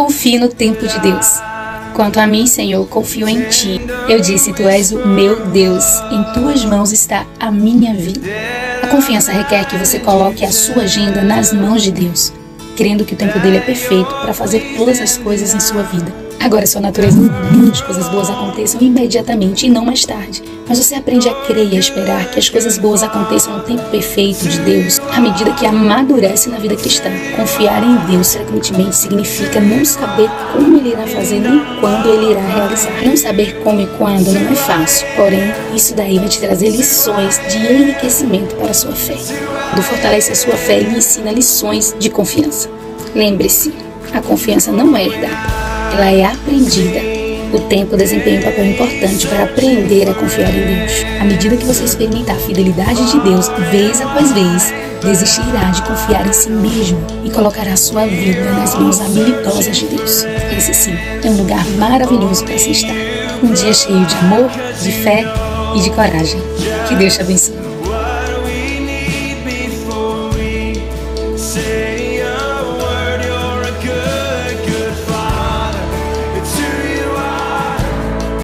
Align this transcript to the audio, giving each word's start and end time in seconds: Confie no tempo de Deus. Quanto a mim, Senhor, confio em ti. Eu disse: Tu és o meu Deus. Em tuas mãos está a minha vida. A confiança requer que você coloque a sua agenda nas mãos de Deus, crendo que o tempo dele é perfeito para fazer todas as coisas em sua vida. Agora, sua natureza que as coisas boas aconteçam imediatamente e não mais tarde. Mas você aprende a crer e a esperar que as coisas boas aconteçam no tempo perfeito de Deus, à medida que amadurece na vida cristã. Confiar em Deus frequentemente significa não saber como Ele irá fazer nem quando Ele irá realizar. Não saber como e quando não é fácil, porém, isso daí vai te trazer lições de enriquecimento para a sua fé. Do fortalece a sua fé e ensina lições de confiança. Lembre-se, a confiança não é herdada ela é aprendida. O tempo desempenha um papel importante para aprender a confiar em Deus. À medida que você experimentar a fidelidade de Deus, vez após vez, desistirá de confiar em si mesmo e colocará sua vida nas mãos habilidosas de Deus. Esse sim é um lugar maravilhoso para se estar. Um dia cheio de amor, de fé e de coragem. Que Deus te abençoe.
Confie 0.00 0.38
no 0.38 0.48
tempo 0.48 0.88
de 0.88 0.98
Deus. 1.00 1.26
Quanto 1.94 2.18
a 2.18 2.26
mim, 2.26 2.46
Senhor, 2.46 2.88
confio 2.88 3.28
em 3.28 3.42
ti. 3.50 3.78
Eu 4.08 4.18
disse: 4.18 4.50
Tu 4.54 4.62
és 4.62 4.92
o 4.92 5.06
meu 5.06 5.44
Deus. 5.48 5.84
Em 6.10 6.24
tuas 6.32 6.64
mãos 6.64 6.90
está 6.90 7.26
a 7.38 7.50
minha 7.50 7.94
vida. 7.94 8.26
A 8.82 8.86
confiança 8.86 9.30
requer 9.30 9.66
que 9.66 9.76
você 9.76 9.98
coloque 9.98 10.42
a 10.42 10.50
sua 10.50 10.84
agenda 10.84 11.20
nas 11.20 11.52
mãos 11.52 11.82
de 11.82 11.92
Deus, 11.92 12.32
crendo 12.78 13.04
que 13.04 13.12
o 13.12 13.16
tempo 13.16 13.38
dele 13.40 13.58
é 13.58 13.60
perfeito 13.60 14.08
para 14.22 14.32
fazer 14.32 14.74
todas 14.74 15.02
as 15.02 15.18
coisas 15.18 15.54
em 15.54 15.60
sua 15.60 15.82
vida. 15.82 16.29
Agora, 16.40 16.66
sua 16.66 16.80
natureza 16.80 17.20
que 17.20 17.70
as 17.70 17.82
coisas 17.82 18.08
boas 18.08 18.30
aconteçam 18.30 18.80
imediatamente 18.80 19.66
e 19.66 19.68
não 19.68 19.84
mais 19.84 20.06
tarde. 20.06 20.42
Mas 20.66 20.78
você 20.78 20.94
aprende 20.94 21.28
a 21.28 21.34
crer 21.34 21.70
e 21.70 21.76
a 21.76 21.78
esperar 21.78 22.30
que 22.30 22.38
as 22.38 22.48
coisas 22.48 22.78
boas 22.78 23.02
aconteçam 23.02 23.58
no 23.58 23.62
tempo 23.62 23.82
perfeito 23.90 24.48
de 24.48 24.58
Deus, 24.60 24.98
à 25.14 25.20
medida 25.20 25.52
que 25.52 25.66
amadurece 25.66 26.48
na 26.48 26.58
vida 26.58 26.74
cristã. 26.76 27.10
Confiar 27.36 27.84
em 27.84 27.94
Deus 28.10 28.34
frequentemente 28.34 28.96
significa 28.96 29.60
não 29.60 29.84
saber 29.84 30.30
como 30.54 30.78
Ele 30.78 30.92
irá 30.92 31.06
fazer 31.06 31.40
nem 31.40 31.62
quando 31.78 32.08
Ele 32.08 32.30
irá 32.30 32.40
realizar. 32.40 33.04
Não 33.04 33.16
saber 33.18 33.60
como 33.62 33.82
e 33.82 33.86
quando 33.98 34.32
não 34.32 34.50
é 34.50 34.54
fácil, 34.54 35.06
porém, 35.16 35.52
isso 35.74 35.94
daí 35.94 36.18
vai 36.18 36.28
te 36.28 36.40
trazer 36.40 36.70
lições 36.70 37.38
de 37.50 37.58
enriquecimento 37.58 38.54
para 38.56 38.70
a 38.70 38.74
sua 38.74 38.92
fé. 38.92 39.16
Do 39.76 39.82
fortalece 39.82 40.32
a 40.32 40.34
sua 40.34 40.56
fé 40.56 40.80
e 40.80 40.96
ensina 40.96 41.32
lições 41.32 41.94
de 41.98 42.08
confiança. 42.08 42.70
Lembre-se, 43.14 43.74
a 44.14 44.22
confiança 44.22 44.72
não 44.72 44.96
é 44.96 45.04
herdada 45.04 45.70
ela 45.92 46.10
é 46.10 46.24
aprendida. 46.24 47.00
O 47.52 47.58
tempo 47.62 47.96
desempenha 47.96 48.40
um 48.40 48.44
papel 48.44 48.64
importante 48.64 49.26
para 49.26 49.42
aprender 49.42 50.08
a 50.08 50.14
confiar 50.14 50.54
em 50.54 50.78
Deus. 50.78 51.04
À 51.20 51.24
medida 51.24 51.56
que 51.56 51.64
você 51.64 51.84
experimentar 51.84 52.36
a 52.36 52.38
fidelidade 52.38 53.10
de 53.10 53.20
Deus, 53.20 53.48
vez 53.70 54.00
após 54.00 54.30
vez, 54.32 54.72
desistirá 55.02 55.70
de 55.70 55.82
confiar 55.82 56.26
em 56.28 56.32
si 56.32 56.48
mesmo 56.48 57.04
e 57.24 57.30
colocará 57.30 57.76
sua 57.76 58.06
vida 58.06 58.52
nas 58.52 58.74
mãos 58.76 59.00
habilidosas 59.00 59.76
de 59.76 59.86
Deus. 59.86 60.24
Esse 60.56 60.74
sim 60.74 60.94
é 61.24 61.28
um 61.28 61.38
lugar 61.38 61.64
maravilhoso 61.70 62.44
para 62.44 62.58
se 62.58 62.70
estar. 62.70 62.94
Um 63.42 63.52
dia 63.52 63.72
cheio 63.72 64.04
de 64.06 64.14
amor, 64.16 64.48
de 64.80 64.92
fé 64.92 65.24
e 65.74 65.80
de 65.80 65.90
coragem. 65.90 66.40
Que 66.86 66.94
Deus 66.94 67.14
te 67.14 67.22
abençoe. 67.22 67.70